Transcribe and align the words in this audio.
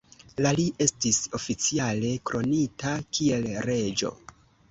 La 0.43 0.51
li 0.59 0.63
estis 0.85 1.17
oficiale 1.39 2.15
kronita 2.29 2.95
kiel 3.17 3.47
reĝo. 3.69 4.13